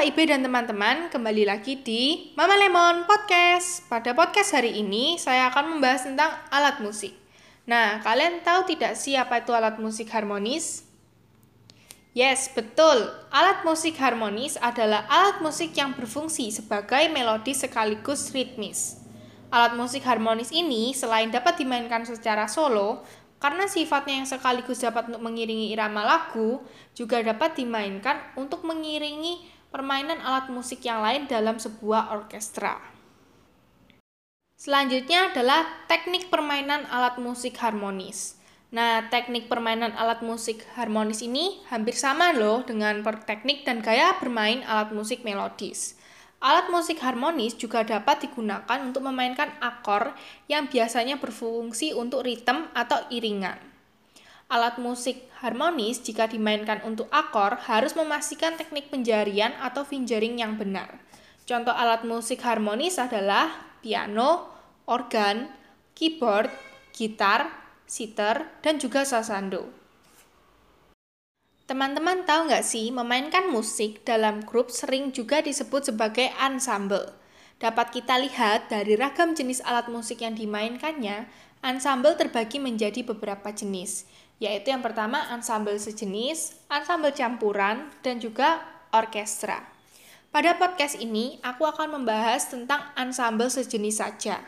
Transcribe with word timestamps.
Pak 0.00 0.16
Ibe 0.16 0.32
dan 0.32 0.40
teman-teman, 0.40 1.12
kembali 1.12 1.44
lagi 1.44 1.76
di 1.76 2.32
Mama 2.32 2.56
Lemon 2.56 3.04
Podcast. 3.04 3.84
Pada 3.84 4.16
podcast 4.16 4.56
hari 4.56 4.80
ini, 4.80 5.20
saya 5.20 5.52
akan 5.52 5.76
membahas 5.76 6.08
tentang 6.08 6.32
alat 6.48 6.80
musik. 6.80 7.12
Nah, 7.68 8.00
kalian 8.00 8.40
tahu 8.40 8.64
tidak 8.64 8.96
siapa 8.96 9.44
itu 9.44 9.52
alat 9.52 9.76
musik 9.76 10.08
harmonis? 10.08 10.88
Yes, 12.16 12.48
betul. 12.48 13.12
Alat 13.28 13.60
musik 13.60 14.00
harmonis 14.00 14.56
adalah 14.56 15.04
alat 15.04 15.44
musik 15.44 15.76
yang 15.76 15.92
berfungsi 15.92 16.48
sebagai 16.48 17.12
melodi 17.12 17.52
sekaligus 17.52 18.32
ritmis. 18.32 19.04
Alat 19.52 19.76
musik 19.76 20.00
harmonis 20.08 20.48
ini 20.48 20.96
selain 20.96 21.28
dapat 21.28 21.60
dimainkan 21.60 22.08
secara 22.08 22.48
solo, 22.48 23.04
karena 23.36 23.68
sifatnya 23.68 24.24
yang 24.24 24.28
sekaligus 24.32 24.80
dapat 24.80 25.12
untuk 25.12 25.28
mengiringi 25.28 25.68
irama 25.68 26.08
lagu, 26.08 26.64
juga 26.96 27.20
dapat 27.20 27.52
dimainkan 27.60 28.16
untuk 28.40 28.64
mengiringi 28.64 29.59
permainan 29.70 30.18
alat 30.22 30.50
musik 30.50 30.82
yang 30.82 31.02
lain 31.02 31.30
dalam 31.30 31.58
sebuah 31.58 32.10
orkestra. 32.10 32.78
Selanjutnya 34.60 35.32
adalah 35.32 35.64
teknik 35.88 36.28
permainan 36.28 36.84
alat 36.92 37.16
musik 37.16 37.56
harmonis. 37.64 38.36
Nah, 38.70 39.08
teknik 39.08 39.48
permainan 39.48 39.96
alat 39.96 40.20
musik 40.20 40.62
harmonis 40.76 41.24
ini 41.24 41.64
hampir 41.72 41.96
sama 41.96 42.30
loh 42.36 42.62
dengan 42.62 43.02
teknik 43.02 43.64
dan 43.64 43.80
gaya 43.80 44.14
bermain 44.20 44.60
alat 44.68 44.92
musik 44.92 45.24
melodis. 45.24 45.96
Alat 46.44 46.68
musik 46.68 47.00
harmonis 47.00 47.56
juga 47.56 47.84
dapat 47.84 48.28
digunakan 48.28 48.78
untuk 48.84 49.04
memainkan 49.04 49.48
akor 49.64 50.12
yang 50.48 50.68
biasanya 50.68 51.16
berfungsi 51.16 51.96
untuk 51.96 52.24
ritme 52.24 52.68
atau 52.76 53.00
iringan. 53.08 53.69
Alat 54.50 54.82
musik 54.82 55.30
harmonis 55.38 56.02
jika 56.02 56.26
dimainkan 56.26 56.82
untuk 56.82 57.06
akor 57.14 57.54
harus 57.70 57.94
memastikan 57.94 58.58
teknik 58.58 58.90
penjarian 58.90 59.54
atau 59.62 59.86
fingering 59.86 60.42
yang 60.42 60.58
benar. 60.58 60.98
Contoh 61.46 61.70
alat 61.70 62.02
musik 62.02 62.42
harmonis 62.42 62.98
adalah 62.98 63.78
piano, 63.78 64.50
organ, 64.90 65.54
keyboard, 65.94 66.50
gitar, 66.90 67.46
sitar, 67.86 68.58
dan 68.58 68.82
juga 68.82 69.06
sasando. 69.06 69.70
Teman-teman 71.70 72.26
tahu 72.26 72.50
nggak 72.50 72.66
sih, 72.66 72.90
memainkan 72.90 73.46
musik 73.54 74.02
dalam 74.02 74.42
grup 74.42 74.74
sering 74.74 75.14
juga 75.14 75.38
disebut 75.38 75.94
sebagai 75.94 76.26
ensemble. 76.42 77.14
Dapat 77.62 77.94
kita 77.94 78.18
lihat 78.18 78.66
dari 78.66 78.98
ragam 78.98 79.38
jenis 79.38 79.62
alat 79.62 79.86
musik 79.86 80.26
yang 80.26 80.34
dimainkannya, 80.34 81.30
ensemble 81.62 82.18
terbagi 82.18 82.58
menjadi 82.58 83.06
beberapa 83.06 83.54
jenis, 83.54 84.10
yaitu 84.40 84.72
yang 84.72 84.80
pertama 84.80 85.20
ensemble 85.30 85.76
sejenis, 85.76 86.56
ensemble 86.72 87.12
campuran, 87.12 87.92
dan 88.00 88.16
juga 88.18 88.64
orkestra. 88.88 89.68
Pada 90.32 90.56
podcast 90.56 90.96
ini, 90.96 91.36
aku 91.44 91.68
akan 91.68 92.00
membahas 92.00 92.48
tentang 92.48 92.80
ensemble 92.96 93.52
sejenis 93.52 94.00
saja. 94.00 94.40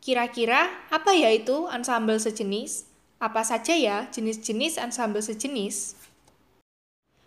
Kira-kira 0.00 0.72
apa 0.88 1.12
ya 1.12 1.28
itu 1.34 1.68
ensemble 1.68 2.16
sejenis? 2.16 2.88
Apa 3.20 3.44
saja 3.44 3.76
ya 3.76 4.08
jenis-jenis 4.08 4.80
ensemble 4.80 5.20
sejenis? 5.20 5.98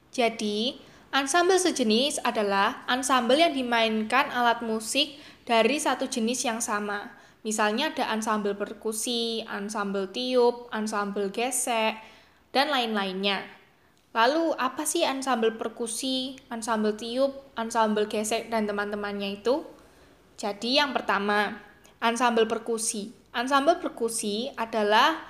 Jadi, 0.09 0.81
ensemble 1.13 1.61
sejenis 1.61 2.25
adalah 2.25 2.87
ensemble 2.89 3.37
yang 3.37 3.53
dimainkan 3.53 4.33
alat 4.33 4.65
musik 4.65 5.21
dari 5.45 5.77
satu 5.77 6.09
jenis 6.09 6.41
yang 6.41 6.57
sama. 6.63 7.18
Misalnya 7.49 7.89
ada 7.89 8.13
ensemble 8.13 8.53
perkusi, 8.53 9.41
ensemble 9.49 10.05
tiup, 10.13 10.69
ensemble 10.69 11.33
gesek, 11.33 11.97
dan 12.53 12.69
lain-lainnya. 12.69 13.41
Lalu 14.13 14.53
apa 14.53 14.85
sih 14.85 15.01
ensemble 15.01 15.57
perkusi, 15.57 16.37
ensemble 16.53 16.93
tiup, 16.93 17.49
ensemble 17.57 18.05
gesek, 18.05 18.53
dan 18.53 18.69
teman-temannya 18.69 19.41
itu? 19.41 19.65
Jadi 20.37 20.77
yang 20.77 20.93
pertama, 20.93 21.57
ensemble 21.97 22.45
perkusi. 22.45 23.17
Ensemble 23.33 23.81
perkusi 23.81 24.53
adalah 24.53 25.25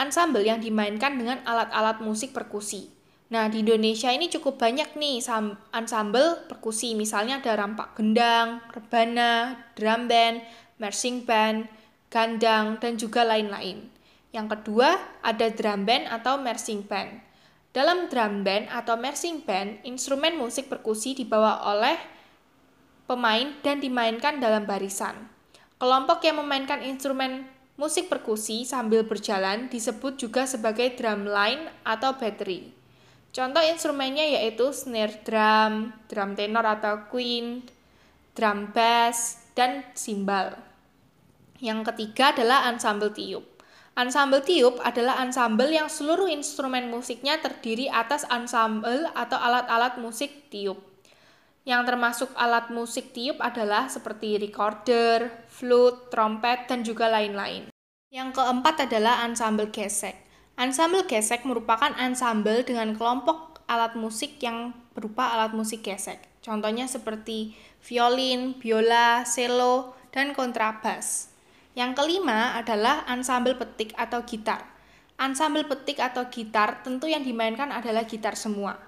ensemble 0.00 0.40
yang 0.40 0.64
dimainkan 0.64 1.20
dengan 1.20 1.44
alat-alat 1.44 2.00
musik 2.00 2.32
perkusi. 2.32 2.96
Nah, 3.28 3.52
di 3.52 3.60
Indonesia 3.60 4.08
ini 4.08 4.32
cukup 4.32 4.56
banyak 4.56 4.96
nih 4.96 5.20
ensemble 5.76 6.48
perkusi. 6.48 6.96
Misalnya 6.96 7.44
ada 7.44 7.60
rampak 7.60 7.92
gendang, 8.00 8.64
rebana, 8.72 9.52
drum 9.76 10.08
band, 10.08 10.40
marching 10.78 11.22
band, 11.22 11.66
gandang, 12.08 12.78
dan 12.80 12.96
juga 12.96 13.22
lain-lain. 13.22 13.86
Yang 14.32 14.58
kedua, 14.58 14.96
ada 15.20 15.46
drum 15.52 15.84
band 15.84 16.08
atau 16.08 16.40
marching 16.40 16.86
band. 16.86 17.20
Dalam 17.70 18.08
drum 18.08 18.42
band 18.42 18.72
atau 18.72 18.96
marching 18.96 19.44
band, 19.44 19.84
instrumen 19.84 20.40
musik 20.40 20.66
perkusi 20.72 21.14
dibawa 21.14 21.62
oleh 21.68 21.96
pemain 23.04 23.54
dan 23.60 23.80
dimainkan 23.80 24.40
dalam 24.40 24.64
barisan. 24.64 25.16
Kelompok 25.78 26.24
yang 26.26 26.42
memainkan 26.42 26.82
instrumen 26.82 27.46
musik 27.78 28.10
perkusi 28.10 28.66
sambil 28.66 29.06
berjalan 29.06 29.70
disebut 29.70 30.18
juga 30.18 30.44
sebagai 30.44 30.98
drum 30.98 31.24
line 31.24 31.70
atau 31.86 32.18
battery. 32.18 32.74
Contoh 33.30 33.62
instrumennya 33.62 34.26
yaitu 34.26 34.74
snare 34.74 35.22
drum, 35.22 35.94
drum 36.10 36.34
tenor 36.34 36.66
atau 36.66 37.06
queen, 37.06 37.62
drum 38.34 38.74
bass, 38.74 39.47
dan 39.58 39.82
simbal. 39.98 40.54
Yang 41.58 41.90
ketiga 41.90 42.30
adalah 42.30 42.70
ensemble 42.70 43.10
tiup. 43.10 43.42
Ensemble 43.98 44.46
tiup 44.46 44.78
adalah 44.86 45.18
ensemble 45.18 45.74
yang 45.74 45.90
seluruh 45.90 46.30
instrumen 46.30 46.86
musiknya 46.86 47.42
terdiri 47.42 47.90
atas 47.90 48.22
ensemble 48.30 49.10
atau 49.18 49.34
alat-alat 49.34 49.98
musik 49.98 50.46
tiup. 50.54 50.78
Yang 51.66 51.82
termasuk 51.90 52.30
alat 52.38 52.70
musik 52.70 53.10
tiup 53.10 53.42
adalah 53.42 53.90
seperti 53.90 54.38
recorder, 54.38 55.26
flute, 55.50 56.14
trompet, 56.14 56.70
dan 56.70 56.86
juga 56.86 57.10
lain-lain. 57.10 57.66
Yang 58.14 58.38
keempat 58.38 58.86
adalah 58.86 59.26
ensemble 59.26 59.74
gesek. 59.74 60.14
Ensemble 60.54 61.02
gesek 61.10 61.42
merupakan 61.42 61.90
ensemble 61.98 62.62
dengan 62.62 62.94
kelompok 62.94 63.66
alat 63.66 63.98
musik 63.98 64.38
yang 64.38 64.78
berupa 64.94 65.34
alat 65.34 65.52
musik 65.52 65.82
gesek. 65.82 66.22
Contohnya 66.44 66.86
seperti 66.86 67.54
violin, 67.82 68.56
biola, 68.56 69.26
cello, 69.26 69.98
dan 70.14 70.32
kontrabas. 70.32 71.30
Yang 71.78 71.94
kelima 71.98 72.58
adalah 72.58 73.06
ensemble 73.06 73.54
petik 73.54 73.94
atau 73.94 74.26
gitar. 74.26 74.66
Ensemble 75.18 75.66
petik 75.66 75.98
atau 76.02 76.26
gitar 76.30 76.82
tentu 76.82 77.10
yang 77.10 77.22
dimainkan 77.22 77.70
adalah 77.74 78.06
gitar 78.06 78.34
semua. 78.34 78.78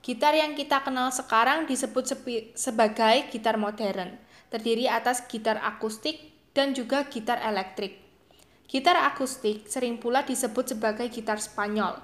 Gitar 0.00 0.32
yang 0.32 0.54
kita 0.54 0.80
kenal 0.80 1.10
sekarang 1.10 1.66
disebut 1.66 2.08
sebagai 2.54 3.16
gitar 3.34 3.58
modern, 3.58 4.16
terdiri 4.48 4.86
atas 4.86 5.26
gitar 5.26 5.58
akustik 5.60 6.32
dan 6.56 6.72
juga 6.72 7.04
gitar 7.10 7.42
elektrik. 7.42 7.98
Gitar 8.68 9.00
akustik 9.00 9.66
sering 9.66 9.96
pula 9.96 10.22
disebut 10.22 10.76
sebagai 10.76 11.08
gitar 11.08 11.40
Spanyol, 11.40 11.98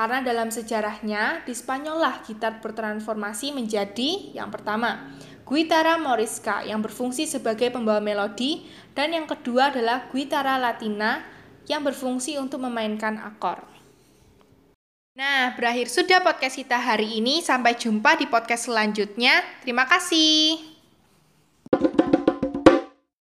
karena 0.00 0.24
dalam 0.24 0.48
sejarahnya 0.48 1.44
di 1.44 1.52
Spanyol 1.52 2.00
lah 2.00 2.24
gitar 2.24 2.64
bertransformasi 2.64 3.52
menjadi 3.52 4.32
yang 4.32 4.48
pertama, 4.48 5.12
guitarra 5.44 6.00
morisca 6.00 6.64
yang 6.64 6.80
berfungsi 6.80 7.28
sebagai 7.28 7.68
pembawa 7.68 8.00
melodi, 8.00 8.64
dan 8.96 9.12
yang 9.12 9.28
kedua 9.28 9.68
adalah 9.68 10.08
guitarra 10.08 10.56
latina 10.56 11.20
yang 11.68 11.84
berfungsi 11.84 12.40
untuk 12.40 12.64
memainkan 12.64 13.20
akor. 13.20 13.60
Nah, 15.20 15.52
berakhir 15.52 15.92
sudah 15.92 16.24
podcast 16.24 16.56
kita 16.56 16.80
hari 16.80 17.20
ini. 17.20 17.44
Sampai 17.44 17.76
jumpa 17.76 18.16
di 18.16 18.24
podcast 18.24 18.72
selanjutnya. 18.72 19.44
Terima 19.60 19.84
kasih. 19.84 20.69